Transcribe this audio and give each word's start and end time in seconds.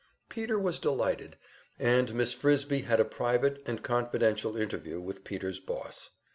Peter 0.29 0.57
was 0.57 0.79
delighted, 0.79 1.37
and 1.77 2.15
Miss 2.15 2.33
Frisbie 2.33 2.81
had 2.85 2.99
a 2.99 3.05
private 3.05 3.61
and 3.67 3.83
confidential 3.83 4.57
interview 4.57 4.99
with 4.99 5.23
Peter's 5.23 5.59
boss. 5.59 6.09